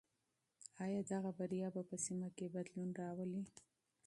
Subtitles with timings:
[0.83, 3.43] آیا دغه بریا به په سیمه کې بدلون راولي؟